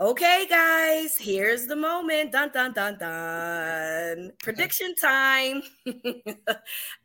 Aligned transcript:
Okay, 0.00 0.46
guys, 0.48 1.18
here's 1.18 1.66
the 1.66 1.76
moment. 1.76 2.32
Dun 2.32 2.50
dun 2.54 2.72
dun 2.72 2.96
dun. 2.98 4.32
Prediction 4.42 4.94
time. 4.94 5.62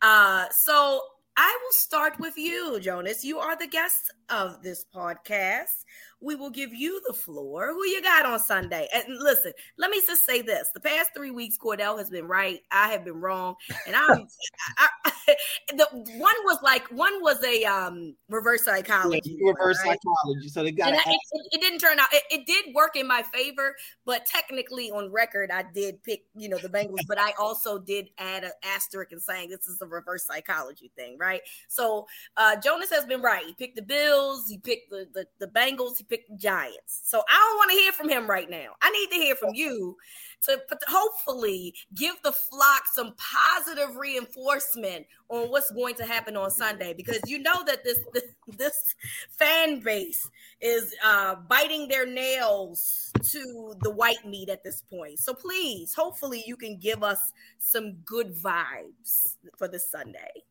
uh, 0.01 0.45
so 0.49 1.01
I 1.35 1.59
will 1.61 1.73
start 1.73 2.17
with 2.19 2.37
you, 2.37 2.79
Jonas. 2.79 3.25
You 3.25 3.39
are 3.39 3.57
the 3.57 3.67
guest 3.67 4.13
of 4.29 4.63
this 4.63 4.85
podcast 4.95 5.83
we 6.21 6.35
will 6.35 6.49
give 6.49 6.73
you 6.73 7.01
the 7.05 7.13
floor. 7.13 7.67
Who 7.73 7.85
you 7.85 8.01
got 8.01 8.25
on 8.25 8.39
Sunday? 8.39 8.87
And 8.93 9.03
listen, 9.19 9.51
let 9.77 9.91
me 9.91 10.01
just 10.07 10.25
say 10.25 10.41
this: 10.41 10.69
the 10.73 10.79
past 10.79 11.11
three 11.13 11.31
weeks, 11.31 11.57
Cordell 11.57 11.97
has 11.97 12.09
been 12.09 12.27
right. 12.27 12.61
I 12.71 12.87
have 12.89 13.03
been 13.03 13.19
wrong, 13.19 13.55
and 13.85 13.95
I'm. 13.95 14.27
I, 14.77 14.87
I, 15.05 15.11
the 15.69 15.87
one 15.91 16.35
was 16.43 16.57
like 16.63 16.85
one 16.91 17.21
was 17.21 17.43
a 17.43 17.63
um 17.65 18.15
reverse 18.29 18.63
psychology. 18.63 19.37
Yeah, 19.39 19.51
reverse 19.51 19.79
right? 19.85 19.97
psychology. 20.03 20.49
So 20.49 20.63
they 20.63 20.71
got. 20.71 20.93
It, 20.93 20.99
it, 21.05 21.47
it, 21.51 21.61
didn't 21.61 21.79
turn 21.79 21.99
out. 21.99 22.07
It, 22.11 22.23
it 22.31 22.45
did 22.45 22.73
work 22.73 22.95
in 22.95 23.07
my 23.07 23.23
favor, 23.33 23.75
but 24.05 24.25
technically 24.25 24.91
on 24.91 25.11
record, 25.11 25.51
I 25.51 25.63
did 25.73 26.03
pick 26.03 26.23
you 26.35 26.49
know 26.49 26.57
the 26.57 26.69
Bengals, 26.69 27.05
but 27.07 27.19
I 27.19 27.33
also 27.39 27.79
did 27.79 28.09
add 28.17 28.43
an 28.43 28.51
asterisk 28.63 29.11
and 29.11 29.21
saying 29.21 29.49
this 29.49 29.67
is 29.67 29.81
a 29.81 29.87
reverse 29.87 30.25
psychology 30.25 30.91
thing, 30.95 31.17
right? 31.17 31.41
So 31.67 32.07
uh 32.37 32.55
Jonas 32.57 32.91
has 32.91 33.05
been 33.05 33.21
right. 33.21 33.45
He 33.45 33.53
picked 33.53 33.75
the 33.75 33.81
Bills. 33.81 34.47
He 34.49 34.57
picked 34.57 34.89
the 34.89 35.07
the, 35.13 35.25
the 35.39 35.47
Bengals. 35.47 35.97
He 35.97 36.03
picked 36.03 36.29
the 36.29 36.37
Giants. 36.37 37.01
So 37.03 37.23
I 37.29 37.33
don't 37.33 37.57
want 37.57 37.71
to 37.71 37.77
hear 37.77 37.91
from 37.91 38.09
him 38.09 38.29
right 38.29 38.49
now. 38.49 38.73
I 38.81 38.91
need 38.91 39.07
to 39.09 39.23
hear 39.23 39.35
from 39.35 39.53
you 39.53 39.97
to 40.43 40.59
hopefully 40.87 41.73
give 41.93 42.15
the 42.23 42.31
flock 42.31 42.83
some 42.93 43.13
positive 43.17 43.95
reinforcement 43.95 45.05
on 45.29 45.49
what's 45.49 45.71
going 45.71 45.95
to 45.95 46.05
happen 46.05 46.35
on 46.37 46.51
Sunday 46.51 46.93
because 46.93 47.19
you 47.27 47.39
know 47.39 47.63
that 47.65 47.83
this 47.83 47.99
this, 48.13 48.23
this 48.57 48.95
fan 49.37 49.79
base 49.79 50.29
is 50.61 50.93
uh, 51.03 51.35
biting 51.47 51.87
their 51.87 52.05
nails 52.05 53.11
to 53.31 53.75
the 53.81 53.89
white 53.89 54.25
meat 54.25 54.49
at 54.49 54.63
this 54.63 54.81
point. 54.81 55.19
So 55.19 55.33
please, 55.33 55.93
hopefully, 55.93 56.43
you 56.45 56.55
can 56.55 56.77
give 56.77 57.03
us 57.03 57.19
some 57.59 57.93
good 58.05 58.35
vibes 58.35 59.35
for 59.57 59.67
this 59.67 59.89
Sunday 59.89 60.43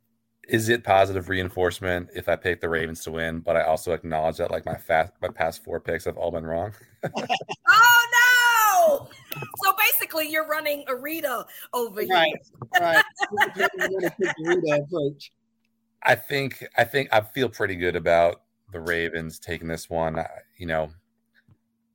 is 0.49 0.69
it 0.69 0.85
positive 0.85 1.29
reinforcement 1.29 2.11
if 2.15 2.29
I 2.29 2.37
pick 2.37 2.61
the 2.61 2.69
Ravens 2.69 3.03
to 3.05 3.13
win, 3.13 3.41
but 3.41 3.57
I 3.57 3.63
also 3.63 3.93
acknowledge 3.93 4.37
that 4.39 4.51
like 4.51 4.67
my 4.67 4.77
fast 4.77 5.13
my 5.23 5.29
past 5.29 5.65
four 5.65 5.81
picks 5.81 6.05
have 6.05 6.17
all 6.17 6.31
been 6.31 6.45
wrong? 6.45 6.73
oh! 7.69 7.84
So 10.15 10.21
you're 10.21 10.47
running 10.47 10.85
a 10.87 10.95
Rita 10.95 11.45
over 11.73 12.03
right, 12.03 12.33
here. 12.73 12.81
Right, 12.81 13.05
I 16.05 16.15
think 16.15 16.65
I 16.77 16.85
think 16.85 17.09
I 17.13 17.21
feel 17.21 17.49
pretty 17.49 17.75
good 17.75 17.97
about 17.97 18.43
the 18.71 18.79
Ravens 18.79 19.41
taking 19.41 19.67
this 19.67 19.91
one. 19.91 20.25
You 20.57 20.67
know, 20.67 20.91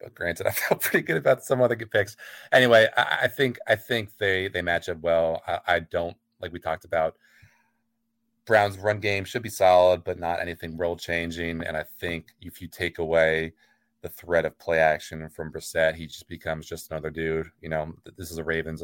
but 0.01 0.13
granted, 0.13 0.47
I 0.47 0.51
felt 0.51 0.81
pretty 0.81 1.05
good 1.05 1.15
about 1.15 1.45
some 1.45 1.61
other 1.61 1.77
good 1.77 1.91
picks. 1.91 2.17
Anyway, 2.51 2.89
I, 2.97 3.19
I 3.23 3.27
think 3.29 3.57
I 3.69 3.77
think 3.77 4.17
they 4.17 4.49
they 4.49 4.61
match 4.61 4.89
up 4.89 4.99
well. 4.99 5.41
I, 5.47 5.59
I 5.67 5.79
don't 5.79 6.17
like 6.41 6.51
we 6.51 6.59
talked 6.59 6.83
about 6.83 7.15
Browns' 8.45 8.77
run 8.77 8.99
game 8.99 9.23
should 9.23 9.43
be 9.43 9.49
solid, 9.49 10.03
but 10.03 10.19
not 10.19 10.41
anything 10.41 10.75
world 10.75 10.99
changing. 10.99 11.63
And 11.63 11.77
I 11.77 11.83
think 11.83 12.33
if 12.41 12.61
you 12.61 12.67
take 12.67 12.99
away 12.99 13.53
the 14.01 14.09
threat 14.09 14.45
of 14.45 14.57
play 14.59 14.79
action 14.79 15.27
from 15.29 15.51
Brissett, 15.51 15.95
he 15.95 16.07
just 16.07 16.27
becomes 16.27 16.65
just 16.65 16.91
another 16.91 17.09
dude. 17.09 17.47
You 17.61 17.69
know, 17.69 17.93
this 18.17 18.31
is 18.31 18.37
a 18.37 18.43
Ravens 18.43 18.83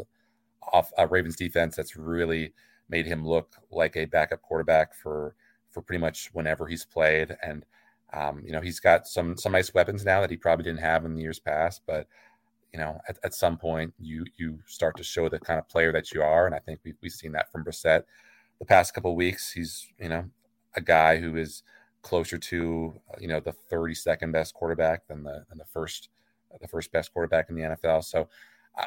off 0.73 0.91
a 0.97 1.07
Ravens 1.07 1.35
defense 1.35 1.75
that's 1.75 1.95
really 1.95 2.53
made 2.89 3.05
him 3.05 3.25
look 3.25 3.55
like 3.71 3.95
a 3.95 4.05
backup 4.05 4.41
quarterback 4.41 4.93
for 4.95 5.35
for 5.69 5.81
pretty 5.81 6.01
much 6.01 6.29
whenever 6.33 6.67
he's 6.67 6.85
played. 6.85 7.35
And 7.43 7.65
um, 8.13 8.43
you 8.45 8.51
know, 8.51 8.61
he's 8.61 8.79
got 8.79 9.07
some 9.07 9.37
some 9.37 9.51
nice 9.51 9.73
weapons 9.73 10.05
now 10.05 10.21
that 10.21 10.29
he 10.29 10.37
probably 10.37 10.63
didn't 10.63 10.79
have 10.79 11.05
in 11.05 11.15
the 11.15 11.21
years 11.21 11.39
past. 11.39 11.81
But 11.85 12.07
you 12.73 12.79
know, 12.79 12.99
at, 13.07 13.17
at 13.23 13.33
some 13.33 13.57
point, 13.57 13.93
you 13.99 14.25
you 14.37 14.59
start 14.65 14.97
to 14.97 15.03
show 15.03 15.29
the 15.29 15.39
kind 15.39 15.59
of 15.59 15.69
player 15.69 15.91
that 15.93 16.11
you 16.13 16.21
are, 16.21 16.45
and 16.45 16.55
I 16.55 16.59
think 16.59 16.79
we've, 16.83 16.97
we've 17.01 17.11
seen 17.11 17.31
that 17.33 17.51
from 17.51 17.63
Brissett 17.63 18.03
the 18.59 18.65
past 18.65 18.93
couple 18.93 19.15
weeks. 19.15 19.51
He's 19.51 19.87
you 19.99 20.09
know 20.09 20.25
a 20.75 20.81
guy 20.81 21.17
who 21.17 21.35
is 21.37 21.63
closer 22.05 22.37
to 22.37 22.93
uh, 23.09 23.17
you 23.19 23.27
know 23.27 23.39
the 23.39 23.55
32nd 23.71 24.31
best 24.31 24.53
quarterback 24.53 25.07
than 25.07 25.23
the 25.23 25.43
than 25.49 25.57
the 25.57 25.65
first 25.65 26.09
the 26.61 26.67
first 26.67 26.91
best 26.91 27.11
quarterback 27.11 27.49
in 27.49 27.55
the 27.55 27.63
NFL. 27.63 28.03
So 28.05 28.29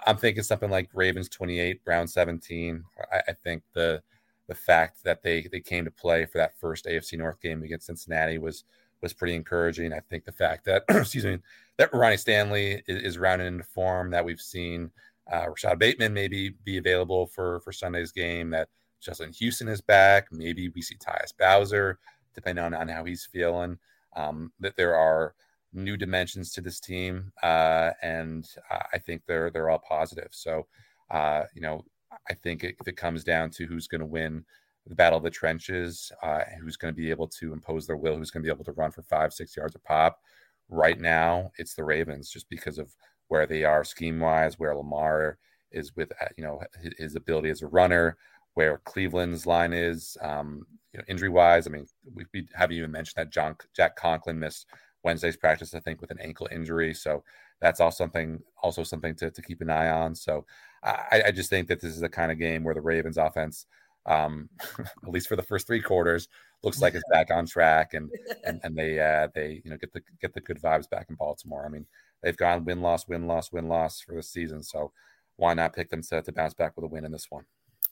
I'm 0.06 0.16
thinking 0.16 0.42
something 0.42 0.70
like 0.70 0.88
Ravens 0.94 1.28
28, 1.28 1.84
Brown 1.84 2.06
17. 2.06 2.82
I, 3.12 3.20
I 3.28 3.32
think 3.32 3.62
the 3.74 4.00
the 4.46 4.54
fact 4.54 5.02
that 5.04 5.22
they 5.22 5.46
they 5.50 5.60
came 5.60 5.84
to 5.84 5.90
play 5.90 6.26
for 6.26 6.38
that 6.38 6.56
first 6.58 6.86
AFC 6.86 7.18
North 7.18 7.40
game 7.40 7.62
against 7.64 7.86
Cincinnati 7.86 8.38
was 8.38 8.64
was 9.02 9.12
pretty 9.12 9.34
encouraging. 9.34 9.92
I 9.92 10.00
think 10.00 10.24
the 10.24 10.32
fact 10.32 10.64
that 10.66 10.84
excuse 10.88 11.24
me 11.24 11.38
that 11.76 11.92
Ronnie 11.92 12.16
Stanley 12.16 12.82
is, 12.86 13.02
is 13.02 13.18
rounding 13.18 13.48
into 13.48 13.64
form 13.64 14.10
that 14.12 14.24
we've 14.24 14.40
seen 14.40 14.90
uh, 15.30 15.46
Rashod 15.48 15.78
Bateman 15.80 16.14
maybe 16.14 16.50
be 16.64 16.78
available 16.78 17.26
for 17.26 17.60
for 17.60 17.72
Sunday's 17.72 18.12
game 18.12 18.50
that 18.50 18.68
Justin 19.00 19.32
Houston 19.32 19.68
is 19.68 19.80
back. 19.80 20.28
Maybe 20.30 20.68
we 20.68 20.82
see 20.82 20.96
Tyus 20.96 21.32
Bowser, 21.36 21.98
depending 22.38 22.64
on, 22.64 22.72
on 22.72 22.86
how 22.86 23.04
he's 23.04 23.26
feeling. 23.26 23.78
Um, 24.16 24.52
that 24.60 24.76
there 24.76 24.94
are 24.94 25.34
new 25.72 25.96
dimensions 25.96 26.52
to 26.52 26.60
this 26.60 26.78
team, 26.78 27.32
uh, 27.42 27.90
and 28.02 28.48
I 28.92 28.98
think 28.98 29.22
they're 29.26 29.50
they're 29.50 29.70
all 29.70 29.82
positive. 29.86 30.28
So, 30.30 30.66
uh, 31.10 31.44
you 31.54 31.60
know, 31.60 31.84
I 32.30 32.34
think 32.34 32.62
if 32.62 32.86
it 32.86 32.96
comes 32.96 33.24
down 33.24 33.50
to 33.50 33.66
who's 33.66 33.88
going 33.88 34.00
to 34.00 34.06
win 34.06 34.44
the 34.86 34.94
battle 34.94 35.18
of 35.18 35.24
the 35.24 35.30
trenches, 35.30 36.12
uh, 36.22 36.40
who's 36.60 36.76
going 36.76 36.94
to 36.94 36.96
be 36.96 37.10
able 37.10 37.28
to 37.40 37.52
impose 37.52 37.86
their 37.86 37.96
will, 37.96 38.16
who's 38.16 38.30
going 38.30 38.42
to 38.42 38.46
be 38.46 38.52
able 38.52 38.64
to 38.64 38.72
run 38.72 38.92
for 38.92 39.02
five, 39.02 39.32
six 39.32 39.56
yards 39.56 39.74
a 39.74 39.80
pop, 39.80 40.20
right 40.68 41.00
now 41.00 41.50
it's 41.58 41.74
the 41.74 41.84
Ravens, 41.84 42.30
just 42.30 42.48
because 42.48 42.78
of 42.78 42.94
where 43.26 43.46
they 43.46 43.64
are 43.64 43.84
scheme 43.84 44.20
wise, 44.20 44.58
where 44.58 44.76
Lamar 44.76 45.38
is 45.72 45.94
with 45.96 46.12
uh, 46.22 46.28
you 46.36 46.44
know 46.44 46.60
his 46.96 47.16
ability 47.16 47.50
as 47.50 47.62
a 47.62 47.66
runner 47.66 48.16
where 48.58 48.78
Cleveland's 48.78 49.46
line 49.46 49.72
is, 49.72 50.16
um, 50.20 50.66
you 50.92 50.98
know, 50.98 51.04
injury 51.06 51.28
wise. 51.28 51.68
I 51.68 51.70
mean, 51.70 51.86
we, 52.12 52.24
we 52.34 52.48
haven't 52.56 52.76
even 52.76 52.90
mentioned 52.90 53.14
that 53.14 53.30
John 53.32 53.54
Jack 53.72 53.94
Conklin 53.94 54.36
missed 54.36 54.66
Wednesday's 55.04 55.36
practice, 55.36 55.74
I 55.74 55.78
think, 55.78 56.00
with 56.00 56.10
an 56.10 56.18
ankle 56.20 56.48
injury. 56.50 56.92
So 56.92 57.22
that's 57.60 57.78
also 57.78 58.02
something, 58.02 58.40
also 58.60 58.82
something 58.82 59.14
to, 59.14 59.30
to 59.30 59.42
keep 59.42 59.60
an 59.60 59.70
eye 59.70 59.90
on. 59.90 60.12
So 60.16 60.44
I, 60.82 61.22
I 61.26 61.30
just 61.30 61.50
think 61.50 61.68
that 61.68 61.80
this 61.80 61.94
is 61.94 62.00
the 62.00 62.08
kind 62.08 62.32
of 62.32 62.40
game 62.40 62.64
where 62.64 62.74
the 62.74 62.80
Ravens 62.80 63.16
offense, 63.16 63.66
um, 64.06 64.48
at 64.80 65.08
least 65.08 65.28
for 65.28 65.36
the 65.36 65.42
first 65.44 65.68
three 65.68 65.80
quarters, 65.80 66.26
looks 66.64 66.82
like 66.82 66.96
it's 66.96 67.04
back 67.12 67.30
on 67.30 67.46
track, 67.46 67.94
and 67.94 68.10
and 68.44 68.58
and 68.64 68.76
they 68.76 68.98
uh, 68.98 69.28
they 69.36 69.62
you 69.64 69.70
know 69.70 69.76
get 69.76 69.92
the 69.92 70.02
get 70.20 70.34
the 70.34 70.40
good 70.40 70.60
vibes 70.60 70.90
back 70.90 71.06
in 71.10 71.14
Baltimore. 71.14 71.64
I 71.64 71.68
mean, 71.68 71.86
they've 72.24 72.36
gone 72.36 72.64
win 72.64 72.82
loss 72.82 73.06
win 73.06 73.28
loss 73.28 73.52
win 73.52 73.68
loss 73.68 74.00
for 74.00 74.16
the 74.16 74.22
season, 74.24 74.64
so 74.64 74.90
why 75.36 75.54
not 75.54 75.76
pick 75.76 75.90
them 75.90 76.02
to, 76.02 76.22
to 76.22 76.32
bounce 76.32 76.54
back 76.54 76.74
with 76.74 76.84
a 76.84 76.88
win 76.88 77.04
in 77.04 77.12
this 77.12 77.30
one? 77.30 77.44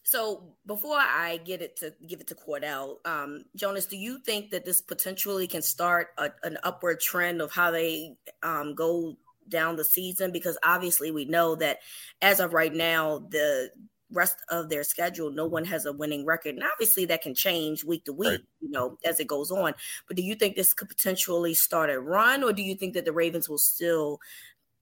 So 0.06 0.44
before 0.64 0.98
I 0.98 1.38
get 1.38 1.60
it 1.60 1.74
to 1.78 1.92
give 2.06 2.20
it 2.20 2.28
to 2.28 2.36
Cordell, 2.36 3.04
um, 3.04 3.44
Jonas, 3.56 3.86
do 3.86 3.96
you 3.96 4.20
think 4.20 4.52
that 4.52 4.64
this 4.64 4.80
potentially 4.80 5.48
can 5.48 5.62
start 5.62 6.10
a, 6.16 6.30
an 6.44 6.58
upward 6.62 7.00
trend 7.00 7.42
of 7.42 7.50
how 7.50 7.72
they 7.72 8.16
um, 8.40 8.76
go 8.76 9.16
down 9.48 9.74
the 9.74 9.84
season? 9.84 10.30
Because 10.30 10.56
obviously 10.62 11.10
we 11.10 11.24
know 11.24 11.56
that 11.56 11.78
as 12.22 12.38
of 12.38 12.52
right 12.52 12.72
now, 12.72 13.26
the 13.30 13.72
rest 14.12 14.36
of 14.48 14.68
their 14.68 14.84
schedule, 14.84 15.32
no 15.32 15.44
one 15.44 15.64
has 15.64 15.86
a 15.86 15.92
winning 15.92 16.24
record, 16.24 16.54
and 16.54 16.62
obviously 16.62 17.06
that 17.06 17.22
can 17.22 17.34
change 17.34 17.82
week 17.82 18.04
to 18.04 18.12
week, 18.12 18.28
right. 18.28 18.40
you 18.60 18.70
know, 18.70 18.96
as 19.04 19.18
it 19.18 19.26
goes 19.26 19.50
on. 19.50 19.74
But 20.06 20.16
do 20.16 20.22
you 20.22 20.36
think 20.36 20.54
this 20.54 20.72
could 20.72 20.88
potentially 20.88 21.54
start 21.54 21.90
a 21.90 21.98
run, 21.98 22.44
or 22.44 22.52
do 22.52 22.62
you 22.62 22.76
think 22.76 22.94
that 22.94 23.06
the 23.06 23.12
Ravens 23.12 23.48
will 23.48 23.58
still 23.58 24.20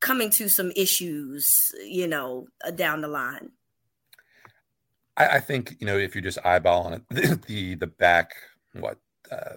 come 0.00 0.20
into 0.20 0.50
some 0.50 0.70
issues, 0.76 1.74
you 1.82 2.06
know, 2.06 2.48
down 2.76 3.00
the 3.00 3.08
line? 3.08 3.52
I, 5.16 5.26
I, 5.36 5.40
think 5.40 5.76
you 5.80 5.86
know 5.86 5.96
if 5.98 6.14
you're 6.14 6.22
just 6.22 6.38
eyeballing 6.38 6.96
it, 7.10 7.42
the 7.46 7.74
the, 7.76 7.86
back 7.86 8.32
what 8.72 8.98
uh, 9.30 9.54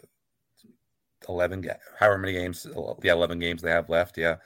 11 1.27 1.69
however 2.00 2.18
many 2.18 2.33
games 2.33 2.65
yeah 3.04 3.13
11 3.13 3.39
games 3.39 3.62
they 3.62 3.71
have 3.71 3.89
left 3.89 4.18
yeah. 4.18 4.38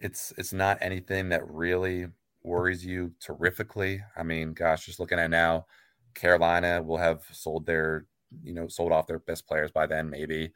It's 0.00 0.32
it's 0.38 0.52
not 0.52 0.78
anything 0.80 1.28
that 1.30 1.48
really 1.50 2.06
worries 2.44 2.86
you 2.86 3.12
terrifically. 3.20 4.00
I 4.16 4.22
mean 4.22 4.52
gosh 4.52 4.86
just 4.86 5.00
looking 5.00 5.18
at 5.18 5.30
now 5.30 5.66
carolina 6.14 6.82
will 6.82 6.96
have 6.96 7.22
sold 7.32 7.66
their 7.66 8.06
you 8.42 8.54
know 8.54 8.68
sold 8.68 8.92
off 8.92 9.06
their 9.06 9.18
best 9.20 9.46
players 9.46 9.70
by 9.70 9.86
then 9.86 10.08
maybe. 10.10 10.52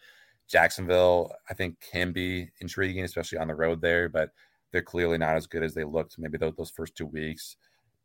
Jacksonville 0.49 1.33
i 1.49 1.55
think 1.55 1.81
can 1.81 2.13
be 2.13 2.49
intriguing 2.61 3.05
especially 3.05 3.39
on 3.39 3.49
the 3.49 3.55
road 3.55 3.81
there 3.81 4.09
but 4.09 4.31
they're 4.71 4.83
clearly 4.83 5.17
not 5.17 5.37
as 5.37 5.47
good 5.47 5.63
as 5.63 5.73
they 5.73 5.85
looked 5.85 6.19
maybe 6.19 6.37
those, 6.37 6.53
those 6.57 6.71
first 6.71 6.95
two 6.95 7.07
weeks 7.07 7.57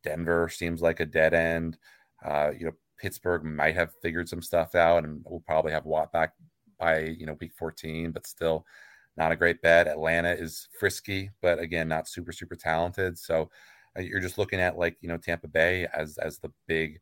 denver 0.04 0.50
seems 0.50 0.82
like 0.82 1.00
a 1.00 1.06
dead 1.06 1.34
end 1.34 1.78
uh, 2.26 2.52
you 2.58 2.66
know 2.66 2.74
pittsburgh 2.98 3.44
might 3.44 3.76
have 3.76 3.94
figured 4.02 4.28
some 4.28 4.42
stuff 4.42 4.76
out 4.76 5.04
and 5.04 5.22
we'll 5.26 5.40
probably 5.42 5.72
have 5.72 5.86
watt 5.86 6.12
back 6.12 6.34
by 6.78 7.00
you 7.00 7.26
know 7.26 7.38
week 7.40 7.54
14, 7.54 8.12
but 8.12 8.28
still 8.28 8.66
not 9.16 9.32
a 9.32 9.36
great 9.36 9.62
bet. 9.62 9.88
Atlanta 9.88 10.32
is 10.32 10.68
frisky, 10.80 11.32
but 11.42 11.60
again, 11.60 11.88
not 11.88 12.08
super 12.08 12.32
super 12.32 12.56
talented. 12.56 13.18
So 13.18 13.50
uh, 13.98 14.02
you're 14.02 14.20
just 14.20 14.38
looking 14.38 14.60
at 14.60 14.78
like 14.78 14.98
you 15.02 15.10
know 15.10 15.18
Tampa 15.18 15.48
Bay 15.48 15.88
as 15.94 16.18
as 16.18 16.40
the 16.40 16.52
big 16.68 17.00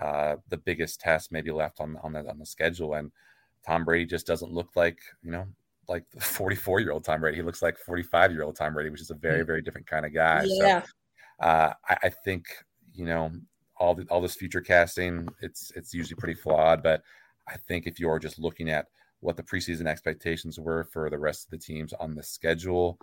uh, 0.00 0.36
the 0.48 0.58
biggest 0.58 1.00
test 1.00 1.32
maybe 1.32 1.50
left 1.50 1.80
on 1.80 1.98
on 2.02 2.12
the 2.12 2.28
on 2.28 2.38
the 2.38 2.46
schedule, 2.46 2.94
and 2.94 3.10
Tom 3.64 3.84
Brady 3.84 4.06
just 4.06 4.26
doesn't 4.26 4.52
look 4.52 4.70
like 4.76 4.98
you 5.22 5.30
know 5.30 5.46
like 5.88 6.04
the 6.10 6.20
44 6.20 6.80
year 6.80 6.92
old 6.92 7.04
Tom 7.04 7.20
Brady. 7.20 7.36
He 7.36 7.42
looks 7.42 7.62
like 7.62 7.78
45 7.78 8.32
year 8.32 8.42
old 8.42 8.56
Tom 8.56 8.74
Brady, 8.74 8.90
which 8.90 9.00
is 9.00 9.10
a 9.10 9.14
very 9.14 9.40
hmm. 9.40 9.46
very 9.46 9.62
different 9.62 9.86
kind 9.86 10.06
of 10.06 10.14
guy. 10.14 10.42
Yeah. 10.46 10.82
So 10.82 10.88
uh, 11.40 11.72
I, 11.88 11.96
I 12.04 12.08
think 12.08 12.46
you 12.94 13.04
know 13.04 13.30
all 13.78 13.94
the, 13.94 14.06
all 14.10 14.20
this 14.22 14.36
future 14.36 14.60
casting 14.60 15.28
it's 15.40 15.70
it's 15.76 15.92
usually 15.94 16.16
pretty 16.16 16.38
flawed, 16.38 16.82
but 16.82 17.02
I 17.48 17.56
think 17.56 17.86
if 17.86 18.00
you're 18.00 18.18
just 18.18 18.38
looking 18.38 18.70
at 18.70 18.86
what 19.20 19.36
the 19.36 19.42
preseason 19.42 19.86
expectations 19.86 20.58
were 20.58 20.84
for 20.84 21.10
the 21.10 21.18
rest 21.18 21.44
of 21.46 21.50
the 21.50 21.58
teams 21.58 21.92
on 21.94 22.14
the 22.14 22.22
schedule 22.22 22.98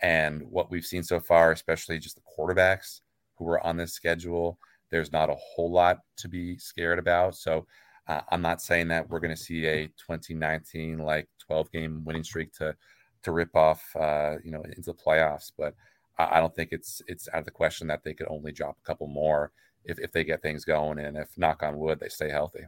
and 0.00 0.42
what 0.50 0.70
we've 0.70 0.84
seen 0.84 1.02
so 1.02 1.20
far, 1.20 1.52
especially 1.52 1.98
just 1.98 2.16
the 2.16 2.22
quarterbacks 2.38 3.00
who 3.36 3.44
were 3.44 3.64
on 3.64 3.76
this 3.76 3.92
schedule. 3.92 4.58
There's 4.90 5.12
not 5.12 5.30
a 5.30 5.36
whole 5.36 5.70
lot 5.70 5.98
to 6.18 6.28
be 6.28 6.58
scared 6.58 6.98
about. 6.98 7.34
So 7.36 7.66
uh, 8.06 8.20
I'm 8.30 8.42
not 8.42 8.62
saying 8.62 8.88
that 8.88 9.08
we're 9.08 9.20
going 9.20 9.34
to 9.34 9.40
see 9.40 9.66
a 9.66 9.86
2019 9.88 10.98
like 10.98 11.28
12 11.46 11.72
game 11.72 12.02
winning 12.04 12.24
streak 12.24 12.52
to 12.54 12.76
to 13.22 13.32
rip 13.32 13.56
off, 13.56 13.84
uh, 13.96 14.36
you 14.44 14.52
know, 14.52 14.62
into 14.62 14.82
the 14.82 14.94
playoffs, 14.94 15.50
but 15.58 15.74
I, 16.18 16.36
I 16.36 16.40
don't 16.40 16.54
think 16.54 16.70
it's 16.72 17.02
it's 17.06 17.28
out 17.32 17.40
of 17.40 17.44
the 17.44 17.50
question 17.50 17.86
that 17.88 18.04
they 18.04 18.14
could 18.14 18.28
only 18.28 18.52
drop 18.52 18.76
a 18.82 18.86
couple 18.86 19.08
more 19.08 19.52
if 19.84 19.98
if 19.98 20.12
they 20.12 20.24
get 20.24 20.42
things 20.42 20.64
going 20.64 20.98
and 20.98 21.16
if 21.16 21.36
knock 21.36 21.62
on 21.62 21.78
wood 21.78 22.00
they 22.00 22.08
stay 22.08 22.30
healthy. 22.30 22.64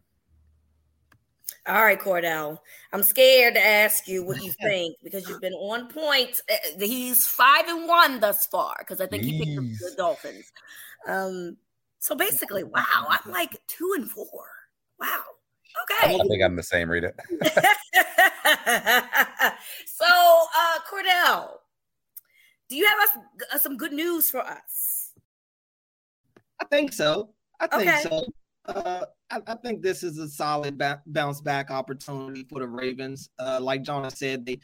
All 1.66 1.82
right, 1.82 2.00
Cordell. 2.00 2.58
I'm 2.92 3.02
scared 3.02 3.54
to 3.54 3.60
ask 3.60 4.08
you 4.08 4.24
what 4.24 4.42
you 4.42 4.52
think 4.62 4.96
because 5.02 5.28
you've 5.28 5.40
been 5.40 5.54
on 5.54 5.88
point. 5.88 6.40
Eh, 6.48 6.56
eh, 6.80 6.86
he's 6.86 7.26
five 7.26 7.68
and 7.68 7.86
one 7.86 8.20
thus 8.20 8.46
far 8.46 8.76
because 8.78 9.00
I 9.00 9.06
think 9.06 9.24
Jeez. 9.24 9.26
he 9.26 9.38
picked 9.38 9.56
the, 9.56 9.90
the 9.90 9.94
Dolphins. 9.96 10.52
Um, 11.06 11.56
so 11.98 12.14
basically, 12.14 12.64
wow, 12.74 13.06
I'm 13.08 13.30
like 13.30 13.60
two 13.66 13.92
and 13.96 14.10
four. 14.10 14.44
Wow. 14.98 15.22
Okay. 15.82 16.14
I 16.14 16.18
think 16.26 16.42
I'm 16.42 16.56
the 16.56 16.62
same. 16.62 16.90
Read 16.90 17.04
it. 17.04 17.14
so, 19.86 20.06
uh, 20.06 20.78
Cordell, 20.90 21.58
do 22.68 22.76
you 22.76 22.86
have 22.86 22.98
us, 23.00 23.46
uh, 23.54 23.58
some 23.58 23.76
good 23.76 23.92
news 23.92 24.30
for 24.30 24.40
us? 24.40 25.12
I 26.60 26.64
think 26.66 26.92
so. 26.92 27.30
I 27.60 27.66
think 27.66 27.90
okay. 27.90 28.02
so. 28.02 28.24
Uh, 28.66 29.04
I, 29.30 29.40
I, 29.46 29.54
think 29.54 29.82
this 29.82 30.02
is 30.02 30.18
a 30.18 30.28
solid 30.28 30.76
ba- 30.76 31.02
bounce 31.06 31.40
back 31.40 31.70
opportunity 31.70 32.46
for 32.50 32.58
the 32.58 32.68
Ravens. 32.68 33.30
Uh, 33.38 33.58
like 33.62 33.82
John 33.82 34.08
said, 34.10 34.44
they 34.44 34.58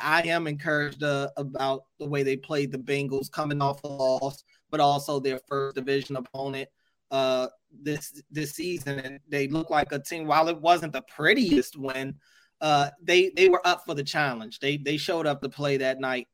I 0.00 0.22
am 0.22 0.46
encouraged 0.46 1.02
uh, 1.02 1.28
about 1.36 1.82
the 1.98 2.06
way 2.06 2.22
they 2.22 2.36
played 2.38 2.72
the 2.72 2.78
Bengals 2.78 3.30
coming 3.30 3.60
off 3.60 3.84
a 3.84 3.88
loss, 3.88 4.42
but 4.70 4.80
also 4.80 5.20
their 5.20 5.40
first 5.46 5.76
division 5.76 6.16
opponent 6.16 6.70
uh, 7.10 7.48
this 7.70 8.22
this 8.30 8.52
season. 8.52 9.00
And 9.00 9.20
they 9.28 9.48
look 9.48 9.68
like 9.68 9.92
a 9.92 9.98
team. 9.98 10.26
While 10.26 10.48
it 10.48 10.60
wasn't 10.60 10.94
the 10.94 11.02
prettiest 11.02 11.76
win, 11.76 12.14
uh, 12.62 12.90
they 13.02 13.30
they 13.36 13.50
were 13.50 13.66
up 13.66 13.84
for 13.84 13.94
the 13.94 14.04
challenge. 14.04 14.58
They 14.60 14.78
they 14.78 14.96
showed 14.96 15.26
up 15.26 15.42
to 15.42 15.50
play 15.50 15.76
that 15.78 16.00
night. 16.00 16.28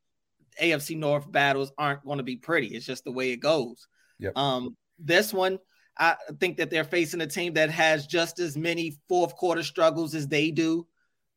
AFC 0.60 0.96
North 0.96 1.30
battles 1.30 1.72
aren't 1.78 2.04
going 2.04 2.18
to 2.18 2.24
be 2.24 2.36
pretty. 2.36 2.68
It's 2.68 2.86
just 2.86 3.04
the 3.04 3.12
way 3.12 3.30
it 3.30 3.38
goes. 3.38 3.86
Yep. 4.18 4.36
Um, 4.36 4.76
this 4.98 5.32
one 5.32 5.58
I 5.98 6.16
think 6.40 6.58
that 6.58 6.70
they're 6.70 6.84
facing 6.84 7.20
a 7.22 7.26
team 7.26 7.54
that 7.54 7.70
has 7.70 8.06
just 8.06 8.38
as 8.38 8.56
many 8.56 8.98
fourth 9.08 9.34
quarter 9.36 9.62
struggles 9.62 10.14
as 10.14 10.28
they 10.28 10.50
do. 10.50 10.86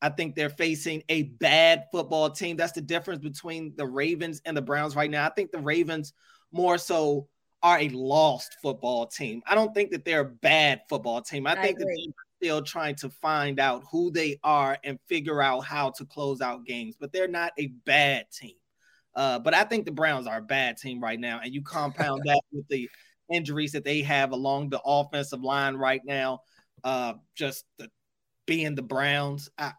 I 0.01 0.10
think 0.10 0.36
they're 0.36 0.50
facing 0.50 1.04
a 1.10 1.24
bad 1.24 1.86
football 1.92 2.30
team. 2.30 2.57
That's 2.57 2.74
the 2.74 2.81
difference 2.81 3.21
between 3.21 3.74
the 3.75 3.86
Ravens 3.86 4.42
and 4.45 4.56
the 4.56 4.62
Browns 4.62 4.95
right 4.95 5.10
now. 5.10 5.25
I 5.25 5.30
think 5.30 5.51
the 5.51 5.60
Ravens 5.60 6.13
more 6.51 6.77
so 6.77 7.27
are 7.62 7.80
a 7.80 7.89
lost 7.89 8.56
football 8.62 9.06
team. 9.07 9.42
I 9.45 9.56
don't 9.56 9.74
think 9.74 9.92
that 9.92 10.06
they're 10.06 10.22
a 10.22 10.25
bad 10.25 10.81
football 10.89 11.22
team. 11.22 11.48
I, 11.48 11.51
I 11.51 11.62
think 11.62 11.80
agree. 11.80 11.95
that 11.95 12.13
they're 12.42 12.50
still 12.50 12.62
trying 12.62 12.95
to 12.95 13.10
find 13.10 13.60
out 13.60 13.83
who 13.92 14.12
they 14.12 14.39
are 14.44 14.77
and 14.83 15.00
figure 15.07 15.42
out 15.42 15.62
how 15.62 15.92
to 15.92 16.06
close 16.06 16.39
out 16.39 16.65
games, 16.65 16.95
but 16.98 17.12
they're 17.12 17.27
not 17.27 17.51
a 17.57 17.68
bad 17.86 18.25
team. 18.31 18.56
Uh, 19.15 19.39
but 19.39 19.53
I 19.53 19.63
think 19.63 19.85
the 19.85 19.91
Browns 19.91 20.27
are 20.27 20.38
a 20.38 20.41
bad 20.41 20.77
team 20.77 21.01
right 21.01 21.19
now. 21.19 21.39
And 21.44 21.53
you 21.53 21.61
compound 21.61 22.21
that 22.25 22.41
with 22.51 22.67
the 22.69 22.89
injuries 23.31 23.73
that 23.73 23.83
they 23.83 24.01
have 24.01 24.31
along 24.31 24.69
the 24.69 24.81
offensive 24.85 25.44
line 25.44 25.75
right 25.75 26.01
now. 26.06 26.41
Uh, 26.83 27.13
just 27.35 27.65
the, 27.77 27.89
being 28.45 28.75
the 28.75 28.81
Browns, 28.81 29.50
I 29.57 29.73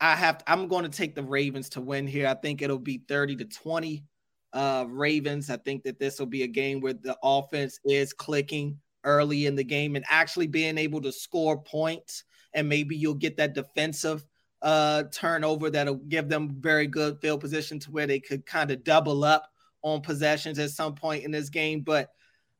I 0.00 0.16
have 0.16 0.38
to, 0.38 0.50
I'm 0.50 0.68
going 0.68 0.84
to 0.84 0.90
take 0.90 1.14
the 1.14 1.22
Ravens 1.22 1.68
to 1.70 1.80
win 1.80 2.06
here. 2.06 2.26
I 2.26 2.34
think 2.34 2.62
it'll 2.62 2.78
be 2.78 3.02
30 3.06 3.36
to 3.36 3.44
20 3.44 4.04
uh, 4.52 4.86
Ravens. 4.88 5.50
I 5.50 5.58
think 5.58 5.82
that 5.82 5.98
this 5.98 6.18
will 6.18 6.26
be 6.26 6.42
a 6.42 6.48
game 6.48 6.80
where 6.80 6.94
the 6.94 7.16
offense 7.22 7.78
is 7.84 8.12
clicking 8.14 8.78
early 9.04 9.46
in 9.46 9.56
the 9.56 9.64
game 9.64 9.96
and 9.96 10.04
actually 10.08 10.46
being 10.46 10.78
able 10.78 11.02
to 11.02 11.12
score 11.12 11.60
points. 11.62 12.24
And 12.54 12.68
maybe 12.68 12.96
you'll 12.96 13.14
get 13.14 13.36
that 13.36 13.54
defensive 13.54 14.24
uh, 14.62 15.04
turnover 15.12 15.70
that'll 15.70 15.94
give 15.94 16.28
them 16.28 16.56
very 16.60 16.86
good 16.86 17.18
field 17.20 17.40
position 17.40 17.78
to 17.80 17.90
where 17.90 18.06
they 18.06 18.20
could 18.20 18.44
kind 18.46 18.70
of 18.70 18.84
double 18.84 19.24
up 19.24 19.48
on 19.82 20.00
possessions 20.00 20.58
at 20.58 20.70
some 20.70 20.94
point 20.94 21.24
in 21.24 21.30
this 21.30 21.48
game. 21.48 21.80
But 21.80 22.10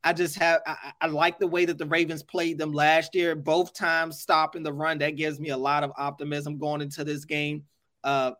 I 0.02 0.12
just 0.12 0.38
have 0.38 0.60
I, 0.66 0.92
I, 1.00 1.06
like 1.08 1.38
the 1.38 1.46
way 1.46 1.66
that 1.66 1.76
the 1.76 1.86
Ravens 1.86 2.22
played 2.22 2.56
them 2.56 2.72
last 2.72 3.14
year, 3.14 3.34
both 3.34 3.74
times 3.74 4.20
stopping 4.20 4.62
the 4.62 4.72
run. 4.72 4.98
That 4.98 5.16
gives 5.16 5.38
me 5.38 5.50
a 5.50 5.56
lot 5.56 5.84
of 5.84 5.92
optimism 5.98 6.58
going 6.58 6.80
into 6.80 7.04
this 7.04 7.24
game. 7.24 7.64
Uh, 8.02 8.32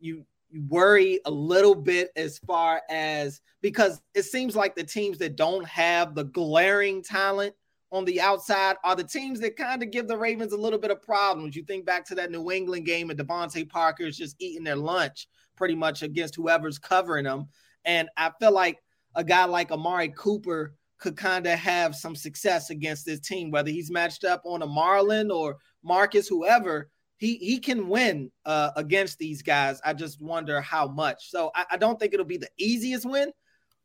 you 0.00 0.24
you 0.50 0.64
worry 0.68 1.20
a 1.26 1.30
little 1.30 1.74
bit 1.74 2.10
as 2.16 2.38
far 2.38 2.82
as 2.88 3.40
because 3.60 4.00
it 4.14 4.24
seems 4.24 4.56
like 4.56 4.74
the 4.74 4.84
teams 4.84 5.18
that 5.18 5.36
don't 5.36 5.66
have 5.66 6.14
the 6.14 6.24
glaring 6.24 7.02
talent 7.02 7.54
on 7.92 8.04
the 8.04 8.20
outside 8.20 8.76
are 8.84 8.96
the 8.96 9.04
teams 9.04 9.40
that 9.40 9.56
kind 9.56 9.82
of 9.82 9.90
give 9.90 10.08
the 10.08 10.16
Ravens 10.16 10.52
a 10.52 10.56
little 10.56 10.78
bit 10.78 10.90
of 10.90 11.02
problems. 11.02 11.54
You 11.54 11.62
think 11.64 11.86
back 11.86 12.04
to 12.06 12.14
that 12.16 12.30
New 12.30 12.50
England 12.50 12.84
game 12.84 13.10
and 13.10 13.18
DeVante 13.18 13.68
Parker 13.68 14.04
is 14.04 14.16
just 14.16 14.36
eating 14.38 14.64
their 14.64 14.76
lunch 14.76 15.28
pretty 15.56 15.74
much 15.74 16.02
against 16.02 16.34
whoever's 16.34 16.78
covering 16.78 17.24
them. 17.24 17.48
And 17.84 18.08
I 18.16 18.32
feel 18.40 18.52
like 18.52 18.82
a 19.14 19.24
guy 19.24 19.44
like 19.44 19.70
Amari 19.70 20.12
Cooper 20.16 20.74
could 20.98 21.16
kind 21.16 21.46
of 21.46 21.58
have 21.58 21.94
some 21.94 22.16
success 22.16 22.70
against 22.70 23.06
this 23.06 23.20
team, 23.20 23.50
whether 23.50 23.70
he's 23.70 23.90
matched 23.90 24.24
up 24.24 24.42
on 24.44 24.62
a 24.62 24.66
Marlon 24.66 25.34
or 25.34 25.56
Marcus, 25.82 26.28
whoever. 26.28 26.90
He, 27.18 27.36
he 27.36 27.58
can 27.58 27.88
win 27.88 28.30
uh, 28.44 28.72
against 28.76 29.18
these 29.18 29.40
guys. 29.42 29.80
I 29.84 29.94
just 29.94 30.20
wonder 30.20 30.60
how 30.60 30.88
much. 30.88 31.30
So 31.30 31.50
I, 31.54 31.64
I 31.72 31.76
don't 31.78 31.98
think 31.98 32.12
it'll 32.12 32.26
be 32.26 32.36
the 32.36 32.50
easiest 32.58 33.06
win, 33.06 33.32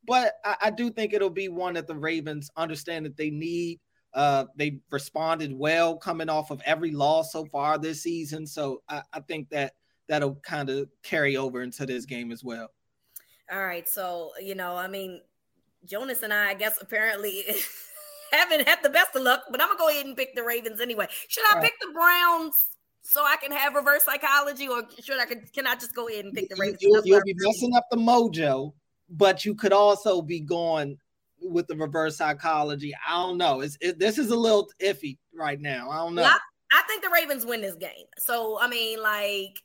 but 0.05 0.33
I, 0.43 0.55
I, 0.63 0.69
do 0.69 0.89
think 0.89 1.13
it'll 1.13 1.29
be 1.29 1.47
one 1.47 1.75
that 1.75 1.87
the 1.87 1.95
Ravens 1.95 2.49
understand 2.57 3.05
that 3.05 3.15
they 3.15 3.29
need. 3.29 3.79
Uh, 4.13 4.45
they 4.55 4.79
responded 4.89 5.53
well 5.53 5.95
coming 5.95 6.29
off 6.29 6.51
of 6.51 6.61
every 6.65 6.91
loss 6.91 7.31
so 7.31 7.45
far 7.45 7.77
this 7.77 8.03
season. 8.03 8.45
So 8.45 8.81
I, 8.89 9.03
I 9.13 9.19
think 9.21 9.49
that 9.49 9.73
that'll 10.07 10.35
kind 10.35 10.69
of 10.69 10.89
carry 11.03 11.37
over 11.37 11.61
into 11.61 11.85
this 11.85 12.05
game 12.05 12.31
as 12.31 12.43
well. 12.43 12.71
All 13.51 13.63
right. 13.63 13.87
So, 13.87 14.31
you 14.41 14.55
know, 14.55 14.75
I 14.75 14.87
mean, 14.87 15.21
Jonas 15.85 16.23
and 16.23 16.33
I, 16.33 16.49
I 16.49 16.53
guess, 16.53 16.77
apparently 16.81 17.43
haven't 18.31 18.67
had 18.67 18.79
the 18.83 18.89
best 18.89 19.15
of 19.15 19.23
luck, 19.23 19.43
but 19.49 19.61
I'm 19.61 19.67
gonna 19.67 19.79
go 19.79 19.89
ahead 19.89 20.05
and 20.05 20.15
pick 20.15 20.35
the 20.35 20.43
Ravens 20.43 20.79
anyway. 20.79 21.07
Should 21.27 21.43
I 21.49 21.61
pick 21.61 21.73
the 21.81 21.91
Browns 21.93 22.63
so 23.01 23.23
I 23.23 23.35
can 23.37 23.51
have 23.51 23.73
reverse 23.73 24.03
psychology, 24.03 24.67
or 24.67 24.83
should 25.01 25.19
I 25.19 25.25
can 25.25 25.67
I 25.67 25.75
just 25.75 25.95
go 25.95 26.07
ahead 26.07 26.25
and 26.25 26.33
pick 26.33 26.49
the 26.49 26.55
Ravens? 26.57 26.81
You, 26.81 26.91
will 26.91 27.21
be 27.23 27.35
messing 27.37 27.75
up 27.75 27.87
the 27.89 27.97
mojo, 27.97 28.73
but 29.09 29.43
you 29.43 29.55
could 29.55 29.73
also 29.73 30.21
be 30.21 30.39
going 30.39 30.97
with 31.41 31.67
the 31.67 31.75
reverse 31.75 32.17
psychology. 32.17 32.93
I 33.07 33.13
don't 33.13 33.37
know. 33.37 33.61
It's 33.61 33.77
it, 33.81 33.99
this 33.99 34.17
is 34.17 34.29
a 34.29 34.35
little 34.35 34.69
iffy 34.81 35.17
right 35.33 35.59
now. 35.59 35.89
I 35.89 35.97
don't 35.97 36.15
know. 36.15 36.23
I, 36.23 36.37
I 36.71 36.81
think 36.87 37.03
the 37.03 37.09
Ravens 37.09 37.45
win 37.45 37.61
this 37.61 37.75
game. 37.75 38.05
So 38.17 38.59
I 38.59 38.67
mean, 38.67 39.01
like 39.01 39.61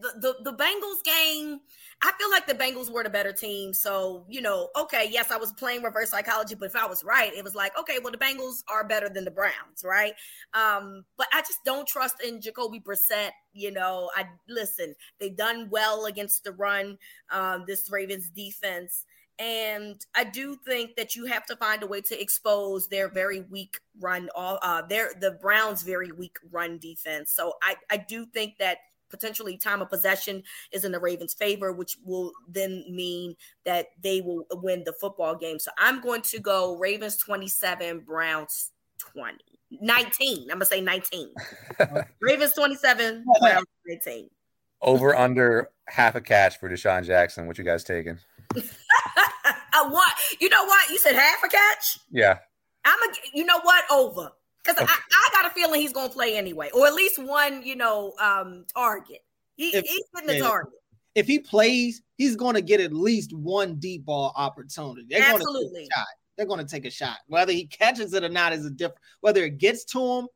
the, 0.00 0.36
the 0.42 0.50
the 0.50 0.56
Bengals 0.56 1.04
game. 1.04 1.60
I 2.02 2.12
feel 2.18 2.30
like 2.30 2.46
the 2.46 2.54
Bengals 2.54 2.90
were 2.90 3.02
the 3.02 3.10
better 3.10 3.32
team. 3.32 3.74
So, 3.74 4.24
you 4.26 4.40
know, 4.40 4.70
okay, 4.74 5.06
yes, 5.10 5.30
I 5.30 5.36
was 5.36 5.52
playing 5.52 5.82
reverse 5.82 6.08
psychology, 6.08 6.54
but 6.54 6.64
if 6.64 6.76
I 6.76 6.86
was 6.86 7.04
right, 7.04 7.30
it 7.34 7.44
was 7.44 7.54
like, 7.54 7.78
okay, 7.78 7.98
well, 8.02 8.10
the 8.10 8.16
Bengals 8.16 8.64
are 8.68 8.88
better 8.88 9.10
than 9.10 9.26
the 9.26 9.30
Browns, 9.30 9.84
right? 9.84 10.14
Um, 10.54 11.04
but 11.18 11.26
I 11.34 11.42
just 11.42 11.62
don't 11.66 11.86
trust 11.86 12.22
in 12.26 12.40
Jacoby 12.40 12.80
Brissett. 12.80 13.32
You 13.52 13.70
know, 13.70 14.10
I 14.16 14.24
listen, 14.48 14.94
they've 15.18 15.36
done 15.36 15.68
well 15.70 16.06
against 16.06 16.42
the 16.42 16.52
run, 16.52 16.96
um, 17.30 17.64
this 17.66 17.90
Ravens 17.90 18.30
defense. 18.30 19.04
And 19.40 20.04
I 20.14 20.24
do 20.24 20.54
think 20.66 20.96
that 20.96 21.16
you 21.16 21.24
have 21.24 21.46
to 21.46 21.56
find 21.56 21.82
a 21.82 21.86
way 21.86 22.02
to 22.02 22.20
expose 22.20 22.88
their 22.88 23.08
very 23.08 23.40
weak 23.40 23.80
run, 23.98 24.28
all 24.36 24.58
uh, 24.62 24.82
their 24.82 25.14
the 25.18 25.30
Browns' 25.30 25.82
very 25.82 26.12
weak 26.12 26.36
run 26.52 26.78
defense. 26.78 27.32
So 27.32 27.54
I, 27.62 27.76
I 27.90 27.96
do 27.96 28.26
think 28.26 28.58
that 28.58 28.78
potentially 29.08 29.56
time 29.56 29.80
of 29.80 29.88
possession 29.88 30.42
is 30.72 30.84
in 30.84 30.92
the 30.92 31.00
Ravens' 31.00 31.32
favor, 31.32 31.72
which 31.72 31.96
will 32.04 32.32
then 32.48 32.84
mean 32.90 33.34
that 33.64 33.86
they 34.02 34.20
will 34.20 34.44
win 34.52 34.84
the 34.84 34.92
football 34.92 35.34
game. 35.34 35.58
So 35.58 35.70
I'm 35.78 36.02
going 36.02 36.20
to 36.22 36.38
go 36.38 36.76
Ravens 36.76 37.16
27, 37.16 38.00
Browns 38.00 38.72
20. 38.98 39.38
19. 39.80 40.42
I'm 40.42 40.46
going 40.48 40.60
to 40.60 40.66
say 40.66 40.82
19. 40.82 41.30
Ravens 42.20 42.52
27, 42.52 43.24
Browns 43.40 43.66
19. 43.86 44.28
Over 44.82 45.16
under 45.16 45.70
half 45.88 46.14
a 46.14 46.20
catch 46.20 46.58
for 46.58 46.68
DeSean 46.68 47.06
Jackson. 47.06 47.46
What 47.46 47.56
you 47.56 47.64
guys 47.64 47.84
taking? 47.84 48.18
I 49.80 49.88
want, 49.88 50.12
you 50.40 50.48
know 50.48 50.64
what? 50.64 50.90
You 50.90 50.98
said 50.98 51.14
half 51.14 51.42
a 51.44 51.48
catch? 51.48 51.98
Yeah. 52.10 52.38
I'm 52.84 52.98
a, 53.02 53.14
you 53.34 53.44
know 53.44 53.60
what? 53.60 53.84
Over. 53.90 54.30
Because 54.62 54.82
okay. 54.82 54.92
I, 54.92 54.98
I, 55.12 55.42
got 55.42 55.50
a 55.50 55.54
feeling 55.54 55.80
he's 55.80 55.92
going 55.92 56.08
to 56.08 56.14
play 56.14 56.36
anyway, 56.36 56.70
or 56.74 56.86
at 56.86 56.94
least 56.94 57.18
one, 57.18 57.62
you 57.62 57.76
know, 57.76 58.12
um, 58.20 58.66
target. 58.74 59.24
He, 59.56 59.70
if, 59.70 59.84
he's 59.84 60.04
getting 60.14 60.38
the 60.38 60.46
target. 60.46 60.72
If 61.14 61.26
he 61.26 61.38
plays, 61.38 62.02
he's 62.16 62.36
going 62.36 62.54
to 62.54 62.60
get 62.60 62.80
at 62.80 62.92
least 62.92 63.32
one 63.32 63.76
deep 63.76 64.04
ball 64.04 64.32
opportunity. 64.36 65.06
They're 65.08 65.22
Absolutely. 65.22 65.62
Going 65.62 65.70
to 65.70 65.80
take 65.80 65.88
a 65.88 65.94
shot. 65.94 66.06
They're 66.36 66.46
going 66.46 66.60
to 66.60 66.66
take 66.66 66.84
a 66.84 66.90
shot. 66.90 67.18
Whether 67.26 67.52
he 67.52 67.66
catches 67.66 68.14
it 68.14 68.22
or 68.22 68.28
not 68.28 68.52
is 68.52 68.66
a 68.66 68.70
different. 68.70 69.00
Whether 69.20 69.44
it 69.44 69.58
gets 69.58 69.84
to 69.86 70.00
him, 70.00 70.28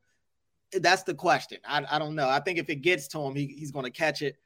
that's 0.73 1.03
the 1.03 1.13
question. 1.13 1.59
I, 1.65 1.85
I 1.89 1.99
don't 1.99 2.15
know. 2.15 2.27
I 2.27 2.39
think 2.39 2.59
if 2.59 2.69
it 2.69 2.77
gets 2.77 3.07
to 3.09 3.19
him, 3.19 3.35
he, 3.35 3.47
he's 3.47 3.71
going 3.71 3.85
to 3.85 3.91
catch 3.91 4.21
it. 4.21 4.37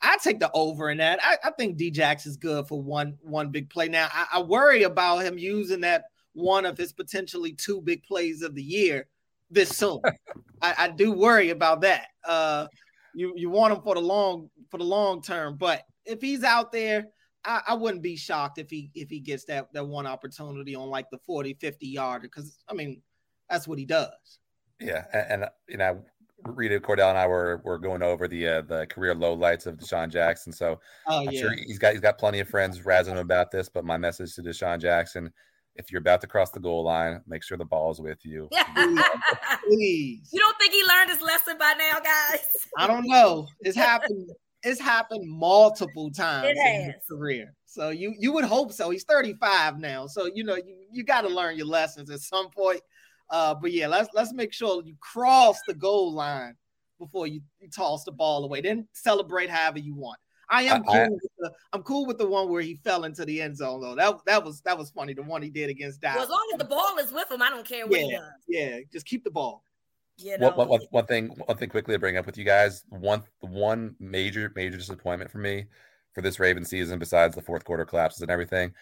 I 0.00 0.16
take 0.22 0.40
the 0.40 0.50
over 0.52 0.90
in 0.90 0.98
that. 0.98 1.18
I, 1.22 1.36
I 1.44 1.50
think 1.52 1.78
Djax 1.78 2.26
is 2.26 2.36
good 2.36 2.68
for 2.68 2.80
one 2.80 3.18
one 3.22 3.50
big 3.50 3.70
play. 3.70 3.88
Now 3.88 4.08
I, 4.12 4.26
I 4.34 4.42
worry 4.42 4.84
about 4.84 5.18
him 5.18 5.38
using 5.38 5.80
that 5.80 6.04
one 6.34 6.64
of 6.66 6.78
his 6.78 6.92
potentially 6.92 7.52
two 7.52 7.80
big 7.80 8.04
plays 8.04 8.42
of 8.42 8.54
the 8.54 8.62
year 8.62 9.08
this 9.50 9.70
soon. 9.70 10.00
I, 10.62 10.74
I, 10.78 10.88
do 10.88 11.12
worry 11.12 11.50
about 11.50 11.80
that. 11.82 12.06
Uh, 12.24 12.66
you 13.14 13.32
you 13.36 13.50
want 13.50 13.74
him 13.74 13.82
for 13.82 13.94
the 13.94 14.00
long 14.00 14.50
for 14.70 14.78
the 14.78 14.84
long 14.84 15.22
term, 15.22 15.56
but 15.56 15.82
if 16.04 16.20
he's 16.20 16.44
out 16.44 16.72
there, 16.72 17.06
I, 17.44 17.62
I, 17.68 17.74
wouldn't 17.74 18.02
be 18.02 18.16
shocked 18.16 18.58
if 18.58 18.70
he 18.70 18.90
if 18.94 19.08
he 19.08 19.20
gets 19.20 19.44
that 19.46 19.72
that 19.72 19.86
one 19.86 20.06
opportunity 20.06 20.74
on 20.74 20.88
like 20.88 21.10
the 21.10 21.18
40, 21.18 21.54
50 21.54 21.86
yard 21.86 22.22
because 22.22 22.58
I 22.68 22.74
mean 22.74 23.02
that's 23.48 23.66
what 23.66 23.78
he 23.78 23.84
does. 23.84 24.38
Yeah, 24.80 25.04
and, 25.12 25.42
and 25.42 25.50
you 25.68 25.76
know 25.76 26.04
Reeta 26.46 26.80
Cordell 26.80 27.10
and 27.10 27.18
I 27.18 27.26
were 27.26 27.60
were 27.64 27.78
going 27.78 28.02
over 28.02 28.28
the 28.28 28.46
uh, 28.46 28.62
the 28.62 28.86
career 28.86 29.14
low 29.14 29.34
lights 29.34 29.66
of 29.66 29.76
DeSean 29.76 30.10
Jackson. 30.10 30.52
So 30.52 30.80
oh, 31.06 31.20
I'm 31.20 31.30
yeah. 31.30 31.40
sure 31.40 31.52
he's 31.52 31.78
got 31.78 31.92
he's 31.92 32.00
got 32.00 32.18
plenty 32.18 32.40
of 32.40 32.48
friends 32.48 32.80
razzing 32.80 33.12
him 33.12 33.18
about 33.18 33.50
this. 33.50 33.68
But 33.68 33.84
my 33.84 33.96
message 33.96 34.34
to 34.36 34.42
DeSean 34.42 34.80
Jackson 34.80 35.32
if 35.78 35.92
you're 35.92 36.00
about 36.00 36.20
to 36.20 36.26
cross 36.26 36.50
the 36.50 36.60
goal 36.60 36.84
line, 36.84 37.22
make 37.26 37.42
sure 37.42 37.56
the 37.56 37.64
ball 37.64 37.90
is 37.90 38.00
with 38.00 38.18
you. 38.24 38.48
Please. 39.64 40.28
You 40.32 40.40
don't 40.40 40.58
think 40.58 40.72
he 40.72 40.82
learned 40.82 41.10
his 41.10 41.22
lesson 41.22 41.56
by 41.56 41.72
now, 41.78 42.00
guys? 42.00 42.48
I 42.76 42.86
don't 42.88 43.06
know. 43.06 43.46
It's 43.60 43.76
happened. 43.76 44.30
It's 44.64 44.80
happened 44.80 45.24
multiple 45.24 46.10
times 46.10 46.48
in 46.48 46.84
his 46.86 46.94
career. 47.08 47.54
So 47.64 47.90
you 47.90 48.12
you 48.18 48.32
would 48.32 48.44
hope 48.44 48.72
so. 48.72 48.90
He's 48.90 49.04
35 49.04 49.78
now. 49.78 50.08
So 50.08 50.26
you 50.26 50.42
know 50.42 50.56
you, 50.56 50.76
you 50.90 51.04
got 51.04 51.20
to 51.20 51.28
learn 51.28 51.56
your 51.56 51.66
lessons 51.66 52.10
at 52.10 52.20
some 52.20 52.50
point. 52.50 52.80
Uh, 53.30 53.54
but 53.54 53.72
yeah, 53.72 53.86
let's 53.86 54.08
let's 54.14 54.32
make 54.32 54.52
sure 54.52 54.82
you 54.84 54.94
cross 55.00 55.58
the 55.66 55.74
goal 55.74 56.12
line 56.12 56.54
before 56.98 57.26
you, 57.26 57.40
you 57.60 57.68
toss 57.68 58.04
the 58.04 58.12
ball 58.12 58.44
away. 58.44 58.60
Then 58.60 58.88
celebrate 58.92 59.50
however 59.50 59.78
you 59.78 59.94
want. 59.94 60.18
I 60.50 60.62
am 60.62 60.82
cool. 60.82 60.94
I, 60.94 61.08
with 61.08 61.20
the, 61.38 61.52
I'm 61.74 61.82
cool 61.82 62.06
with 62.06 62.16
the 62.16 62.26
one 62.26 62.48
where 62.48 62.62
he 62.62 62.76
fell 62.82 63.04
into 63.04 63.24
the 63.26 63.42
end 63.42 63.56
zone 63.56 63.82
though. 63.82 63.94
That 63.94 64.14
that 64.24 64.44
was 64.44 64.62
that 64.62 64.78
was 64.78 64.90
funny. 64.90 65.12
The 65.12 65.22
one 65.22 65.42
he 65.42 65.50
did 65.50 65.68
against 65.68 66.00
Dallas. 66.00 66.16
Well, 66.16 66.24
as 66.24 66.30
long 66.30 66.48
as 66.54 66.58
the 66.58 66.64
ball 66.64 66.98
is 66.98 67.12
with 67.12 67.30
him, 67.30 67.42
I 67.42 67.50
don't 67.50 67.66
care 67.66 67.86
what 67.86 68.00
yeah, 68.00 68.06
he 68.06 68.12
does. 68.12 68.22
Yeah, 68.48 68.78
just 68.90 69.06
keep 69.06 69.24
the 69.24 69.30
ball. 69.30 69.62
You 70.20 70.36
know? 70.36 70.50
one, 70.50 70.68
one, 70.68 70.80
one 70.90 71.06
thing, 71.06 71.28
one 71.46 71.56
thing 71.56 71.68
quickly 71.68 71.94
to 71.94 71.98
bring 71.98 72.16
up 72.16 72.26
with 72.26 72.36
you 72.36 72.44
guys. 72.44 72.82
One, 72.88 73.22
one 73.40 73.94
major, 74.00 74.52
major 74.56 74.76
disappointment 74.76 75.30
for 75.30 75.38
me 75.38 75.66
for 76.12 76.22
this 76.22 76.40
Raven 76.40 76.64
season, 76.64 76.98
besides 76.98 77.36
the 77.36 77.42
fourth 77.42 77.64
quarter 77.64 77.84
collapses 77.84 78.22
and 78.22 78.30
everything, 78.30 78.74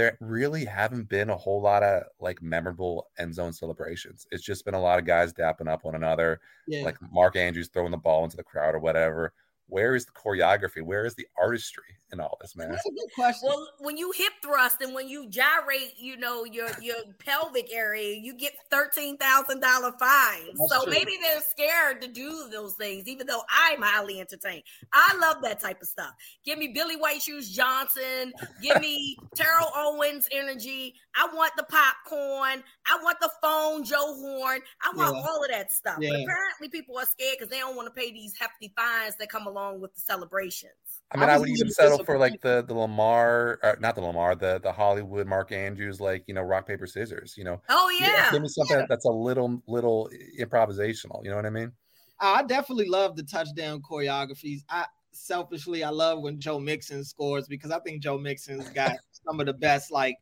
there 0.00 0.16
really 0.18 0.64
haven't 0.64 1.10
been 1.10 1.28
a 1.28 1.36
whole 1.36 1.60
lot 1.60 1.82
of 1.82 2.04
like 2.20 2.40
memorable 2.40 3.08
end 3.18 3.34
zone 3.34 3.52
celebrations. 3.52 4.26
It's 4.30 4.42
just 4.42 4.64
been 4.64 4.72
a 4.72 4.80
lot 4.80 4.98
of 4.98 5.04
guys 5.04 5.34
dapping 5.34 5.68
up 5.68 5.84
one 5.84 5.94
another, 5.94 6.40
yeah. 6.66 6.84
like 6.84 6.96
Mark 7.12 7.36
Andrews 7.36 7.68
throwing 7.68 7.90
the 7.90 7.98
ball 7.98 8.24
into 8.24 8.38
the 8.38 8.42
crowd 8.42 8.74
or 8.74 8.78
whatever 8.78 9.34
where 9.70 9.94
is 9.94 10.04
the 10.04 10.12
choreography? 10.12 10.82
Where 10.82 11.06
is 11.06 11.14
the 11.14 11.26
artistry 11.38 11.84
in 12.12 12.20
all 12.20 12.36
this, 12.40 12.56
man? 12.56 12.70
That's 12.70 12.84
a 12.86 12.90
good 12.90 13.14
question. 13.14 13.48
Well, 13.48 13.68
when 13.78 13.96
you 13.96 14.12
hip 14.12 14.32
thrust 14.42 14.80
and 14.80 14.94
when 14.94 15.08
you 15.08 15.28
gyrate, 15.28 15.94
you 15.96 16.16
know 16.16 16.44
your 16.44 16.68
your 16.82 16.96
pelvic 17.18 17.72
area, 17.72 18.16
you 18.16 18.34
get 18.34 18.52
thirteen 18.70 19.16
thousand 19.16 19.60
dollar 19.60 19.92
fines. 19.98 20.58
That's 20.58 20.72
so 20.72 20.84
true. 20.84 20.92
maybe 20.92 21.12
they're 21.22 21.40
scared 21.40 22.02
to 22.02 22.08
do 22.08 22.48
those 22.50 22.74
things, 22.74 23.06
even 23.08 23.26
though 23.26 23.42
I'm 23.48 23.80
highly 23.80 24.20
entertained. 24.20 24.64
I 24.92 25.16
love 25.20 25.36
that 25.42 25.60
type 25.60 25.80
of 25.80 25.88
stuff. 25.88 26.12
Give 26.44 26.58
me 26.58 26.68
Billy 26.68 26.96
White 26.96 27.22
Shoes 27.22 27.50
Johnson. 27.50 28.32
Give 28.62 28.80
me 28.80 29.16
Terrell 29.34 29.70
Owens 29.76 30.28
energy. 30.32 30.94
I 31.14 31.28
want 31.34 31.52
the 31.56 31.64
popcorn. 31.64 32.62
I 32.86 32.98
want 33.02 33.18
the 33.20 33.30
phone 33.42 33.84
Joe 33.84 34.14
Horn. 34.16 34.60
I 34.82 34.96
want 34.96 35.16
yeah. 35.16 35.22
all 35.22 35.44
of 35.44 35.50
that 35.50 35.72
stuff. 35.72 35.98
Yeah. 36.00 36.10
But 36.10 36.20
apparently, 36.22 36.68
people 36.68 36.98
are 36.98 37.06
scared 37.06 37.36
because 37.38 37.50
they 37.50 37.58
don't 37.58 37.76
want 37.76 37.86
to 37.86 38.00
pay 38.00 38.10
these 38.12 38.34
hefty 38.38 38.72
fines 38.76 39.16
that 39.16 39.28
come 39.28 39.46
along 39.46 39.59
along 39.60 39.80
with 39.80 39.94
the 39.94 40.00
celebrations. 40.00 40.72
I 41.12 41.18
mean, 41.18 41.28
I, 41.28 41.34
I 41.34 41.38
would 41.38 41.48
even 41.48 41.70
settle 41.70 42.04
for 42.04 42.18
like 42.18 42.40
the 42.40 42.64
the 42.66 42.74
Lamar, 42.74 43.58
not 43.80 43.94
the 43.94 44.00
Lamar, 44.00 44.34
the 44.34 44.60
the 44.62 44.72
Hollywood 44.72 45.26
Mark 45.26 45.52
Andrews, 45.52 46.00
like 46.00 46.24
you 46.26 46.34
know, 46.34 46.42
rock 46.42 46.66
paper 46.66 46.86
scissors. 46.86 47.34
You 47.36 47.44
know. 47.44 47.60
Oh 47.68 47.90
yeah. 47.98 48.30
Give 48.30 48.42
me 48.42 48.48
something 48.48 48.78
yeah. 48.78 48.86
that's 48.88 49.06
a 49.06 49.10
little 49.10 49.62
little 49.66 50.10
improvisational. 50.38 51.24
You 51.24 51.30
know 51.30 51.36
what 51.36 51.46
I 51.46 51.50
mean? 51.50 51.72
I 52.20 52.42
definitely 52.42 52.88
love 52.88 53.16
the 53.16 53.22
touchdown 53.22 53.82
choreographies. 53.82 54.60
I 54.68 54.86
selfishly, 55.12 55.82
I 55.82 55.88
love 55.88 56.20
when 56.20 56.38
Joe 56.38 56.60
Mixon 56.60 57.02
scores 57.04 57.48
because 57.48 57.70
I 57.70 57.80
think 57.80 58.02
Joe 58.02 58.18
Mixon's 58.18 58.68
got 58.70 58.92
some 59.26 59.40
of 59.40 59.46
the 59.46 59.54
best 59.54 59.90
like 59.90 60.16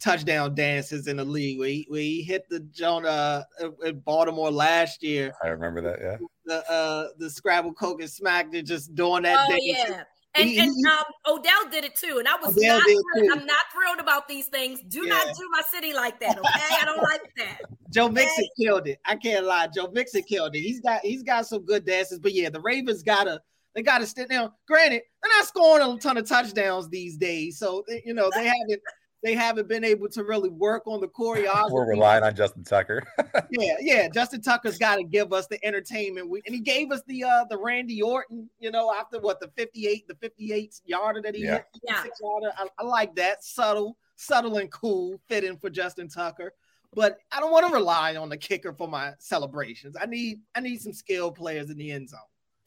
touchdown 0.00 0.54
dances 0.54 1.06
in 1.06 1.16
the 1.16 1.24
league. 1.24 1.58
We 1.58 1.72
he, 1.72 1.86
where 1.88 2.00
he 2.00 2.22
hit 2.22 2.48
the 2.48 2.60
Jonah 2.60 3.46
at 3.84 4.04
Baltimore 4.04 4.50
last 4.50 5.02
year. 5.02 5.32
I 5.42 5.48
remember 5.48 5.80
that. 5.82 5.98
Yeah. 6.00 6.16
The 6.46 6.70
uh 6.70 7.08
the 7.18 7.30
Scrabble 7.30 7.72
Coke 7.74 8.00
and 8.00 8.10
Smack. 8.10 8.52
They're 8.52 8.62
just 8.62 8.94
doing 8.94 9.22
that. 9.22 9.46
Oh 9.46 9.50
dance. 9.50 9.62
yeah. 9.64 10.02
And, 10.36 10.48
he, 10.48 10.58
and 10.58 10.74
um, 10.86 11.04
Odell 11.28 11.70
did 11.70 11.84
it 11.84 11.94
too, 11.94 12.16
and 12.18 12.26
I 12.26 12.34
was 12.34 12.56
Odell 12.56 12.78
not. 12.78 12.84
Thrilled, 12.84 13.30
I'm 13.30 13.46
not 13.46 13.66
thrilled 13.72 14.00
about 14.00 14.26
these 14.26 14.46
things. 14.46 14.80
Do 14.88 15.06
yeah. 15.06 15.10
not 15.10 15.36
do 15.36 15.48
my 15.52 15.62
city 15.70 15.92
like 15.92 16.18
that, 16.18 16.36
okay? 16.36 16.74
I 16.80 16.84
don't 16.84 17.02
like 17.02 17.22
that. 17.36 17.58
Joe 17.90 18.06
okay? 18.06 18.14
Mixon 18.14 18.48
killed 18.60 18.88
it. 18.88 18.98
I 19.04 19.14
can't 19.14 19.46
lie. 19.46 19.68
Joe 19.72 19.92
Mixon 19.92 20.24
killed 20.24 20.56
it. 20.56 20.60
He's 20.60 20.80
got 20.80 21.02
he's 21.02 21.22
got 21.22 21.46
some 21.46 21.64
good 21.64 21.86
dances, 21.86 22.18
but 22.18 22.32
yeah, 22.32 22.50
the 22.50 22.60
Ravens 22.60 23.04
gotta 23.04 23.40
they 23.76 23.82
gotta 23.82 24.06
sit 24.06 24.28
down. 24.28 24.50
Granted, 24.66 25.02
they're 25.22 25.32
not 25.38 25.46
scoring 25.46 25.88
a 25.88 25.98
ton 26.00 26.16
of 26.16 26.28
touchdowns 26.28 26.88
these 26.88 27.16
days, 27.16 27.58
so 27.58 27.84
you 28.04 28.12
know 28.12 28.28
they 28.34 28.44
haven't 28.44 28.82
they 29.24 29.34
haven't 29.34 29.68
been 29.68 29.84
able 29.84 30.06
to 30.10 30.22
really 30.22 30.50
work 30.50 30.86
on 30.86 31.00
the 31.00 31.08
choreography. 31.08 31.70
We're 31.70 31.88
relying 31.88 32.22
on 32.22 32.36
Justin 32.36 32.62
Tucker. 32.62 33.02
yeah, 33.50 33.76
yeah. 33.80 34.08
Justin 34.08 34.42
Tucker's 34.42 34.76
got 34.76 34.96
to 34.96 35.02
give 35.02 35.32
us 35.32 35.46
the 35.46 35.58
entertainment. 35.64 36.28
We, 36.28 36.42
and 36.44 36.54
he 36.54 36.60
gave 36.60 36.92
us 36.92 37.00
the 37.06 37.24
uh 37.24 37.44
the 37.48 37.56
Randy 37.56 38.02
Orton, 38.02 38.50
you 38.60 38.70
know, 38.70 38.92
after 38.94 39.18
what 39.18 39.40
the 39.40 39.50
58, 39.56 40.06
the 40.06 40.14
58 40.16 40.80
yarder 40.84 41.22
that 41.22 41.34
he 41.34 41.44
yeah. 41.44 41.52
hit. 41.52 41.64
Yeah. 41.82 42.04
Yarder. 42.20 42.52
I, 42.58 42.66
I 42.78 42.84
like 42.84 43.16
that. 43.16 43.42
Subtle, 43.42 43.96
subtle 44.16 44.58
and 44.58 44.70
cool, 44.70 45.18
fitting 45.26 45.56
for 45.56 45.70
Justin 45.70 46.08
Tucker. 46.08 46.52
But 46.94 47.16
I 47.32 47.40
don't 47.40 47.50
want 47.50 47.66
to 47.66 47.72
rely 47.72 48.16
on 48.16 48.28
the 48.28 48.36
kicker 48.36 48.74
for 48.74 48.86
my 48.86 49.12
celebrations. 49.18 49.96
I 49.98 50.04
need 50.04 50.40
I 50.54 50.60
need 50.60 50.82
some 50.82 50.92
skilled 50.92 51.34
players 51.34 51.70
in 51.70 51.78
the 51.78 51.90
end 51.90 52.10
zone. 52.10 52.20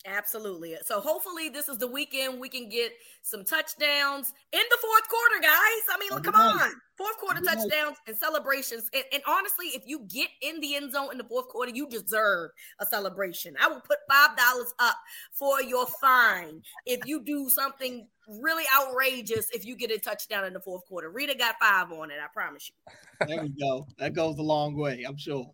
Absolutely. 0.07 0.77
So 0.85 1.01
hopefully 1.01 1.49
this 1.49 1.67
is 1.67 1.77
the 1.77 1.87
weekend 1.87 2.39
we 2.39 2.47
can 2.47 2.69
get 2.69 2.93
some 3.23 3.43
touchdowns 3.43 4.33
in 4.53 4.61
the 4.69 4.77
fourth 4.81 5.09
quarter, 5.09 5.41
guys. 5.41 5.83
I 5.91 5.97
mean, 5.99 6.23
come 6.23 6.35
on. 6.35 6.71
Fourth 6.97 7.17
quarter 7.17 7.41
touchdowns 7.41 7.97
and 8.07 8.15
celebrations. 8.15 8.89
And, 8.93 9.03
and, 9.11 9.21
honestly, 9.27 9.67
if 9.67 9.83
you 9.85 9.99
get 10.07 10.29
in 10.41 10.61
the 10.61 10.75
end 10.75 10.93
zone 10.93 11.09
in 11.11 11.17
the 11.17 11.25
fourth 11.25 11.49
quarter, 11.49 11.71
you 11.75 11.89
deserve 11.89 12.51
a 12.79 12.85
celebration. 12.85 13.55
I 13.61 13.67
will 13.67 13.81
put 13.81 13.97
$5 14.09 14.65
up 14.79 14.95
for 15.33 15.61
your 15.61 15.85
fine 15.85 16.61
if 16.85 17.05
you 17.05 17.21
do 17.23 17.49
something 17.49 18.07
really 18.27 18.63
outrageous 18.75 19.49
if 19.51 19.65
you 19.65 19.75
get 19.75 19.91
a 19.91 19.99
touchdown 19.99 20.45
in 20.45 20.53
the 20.53 20.61
fourth 20.61 20.85
quarter. 20.85 21.11
Reeta 21.11 21.37
got 21.37 21.55
five 21.59 21.91
on 21.91 22.11
it, 22.11 22.17
I 22.23 22.27
promise 22.33 22.71
you. 22.71 23.27
There 23.27 23.43
we 23.43 23.49
go. 23.49 23.85
That 23.97 24.13
goes 24.13 24.37
a 24.37 24.41
long 24.43 24.75
way, 24.75 25.03
I'm 25.05 25.17
sure. 25.17 25.51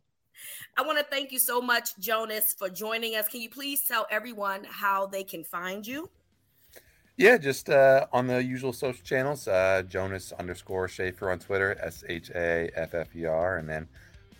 I 0.77 0.81
want 0.81 0.97
to 0.99 1.05
thank 1.05 1.31
you 1.31 1.39
so 1.39 1.61
much, 1.61 1.97
Jonas, 1.99 2.53
for 2.57 2.69
joining 2.69 3.15
us. 3.15 3.27
Can 3.27 3.41
you 3.41 3.49
please 3.49 3.87
tell 3.87 4.07
everyone 4.09 4.63
how 4.63 5.05
they 5.05 5.23
can 5.23 5.43
find 5.43 5.85
you? 5.85 6.09
Yeah, 7.15 7.37
just 7.37 7.69
uh, 7.69 8.07
on 8.11 8.25
the 8.25 8.43
usual 8.43 8.73
social 8.73 9.03
channels, 9.03 9.47
uh, 9.47 9.83
Jonas 9.87 10.33
underscore 10.39 10.87
Shaffer 10.87 11.29
on 11.29 11.37
Twitter, 11.37 11.77
S 11.79 12.03
H 12.09 12.31
A 12.31 12.71
F 12.75 12.95
F 12.95 13.15
E 13.15 13.25
R, 13.25 13.57
and 13.57 13.69
then 13.69 13.87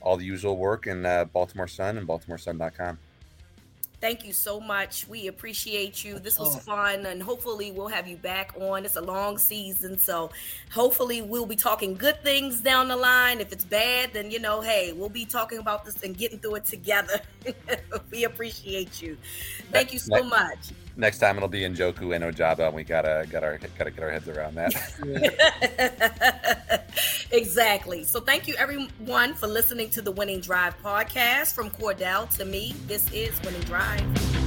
all 0.02 0.18
the 0.18 0.26
usual 0.26 0.58
work 0.58 0.88
in 0.88 1.06
uh, 1.06 1.26
Baltimore 1.26 1.68
Sun 1.68 1.98
and 1.98 2.08
BaltimoreSun.com. 2.08 2.98
Thank 4.04 4.26
you 4.26 4.34
so 4.34 4.60
much. 4.60 5.08
We 5.08 5.28
appreciate 5.28 6.04
you. 6.04 6.20
This 6.20 6.38
was 6.38 6.58
oh. 6.58 6.60
fun, 6.60 7.06
and 7.06 7.24
hopefully, 7.24 7.72
we'll 7.72 7.88
have 7.88 8.06
you 8.06 8.18
back 8.18 8.54
on. 8.60 8.84
It's 8.84 8.98
a 8.98 9.02
long 9.02 9.38
season, 9.38 9.98
so 9.98 10.30
hopefully, 10.74 11.22
we'll 11.22 11.46
be 11.46 11.56
talking 11.56 11.94
good 11.94 12.22
things 12.22 12.60
down 12.60 12.90
the 12.90 12.98
line. 12.98 13.40
If 13.40 13.54
it's 13.54 13.64
bad, 13.64 14.12
then 14.12 14.30
you 14.30 14.40
know, 14.40 14.60
hey, 14.60 14.92
we'll 14.92 15.08
be 15.08 15.24
talking 15.24 15.58
about 15.58 15.86
this 15.86 16.04
and 16.04 16.18
getting 16.18 16.38
through 16.38 16.56
it 16.56 16.66
together. 16.66 17.22
we 18.12 18.26
appreciate 18.26 19.02
you. 19.02 19.18
Thank 19.72 19.94
you 19.94 20.00
so 20.00 20.22
much. 20.22 20.74
Next 20.96 21.18
time 21.18 21.38
it'll 21.38 21.50
be 21.50 21.62
Njoku 21.62 22.16
and 22.16 22.24
Ojabo, 22.24 22.68
and 22.68 22.76
we 22.76 22.84
gotta 22.84 23.28
get 23.30 23.44
our 23.44 23.58
gotta 23.78 23.92
get 23.92 24.04
our 24.04 24.12
heads 24.12 24.28
around 24.28 24.56
that. 24.56 24.74
exactly. 27.32 28.04
So, 28.04 28.20
thank 28.20 28.48
you 28.48 28.56
everyone 28.56 29.34
for 29.34 29.48
listening 29.48 29.90
to 29.92 30.02
the 30.02 30.12
Winning 30.12 30.40
Drive 30.40 30.76
podcast 30.84 31.56
from 31.56 31.72
Cordell 31.72 32.30
to 32.38 32.46
me. 32.46 32.76
This 32.86 33.12
is 33.12 33.42
Winning 33.42 33.62
Drive. 33.62 34.43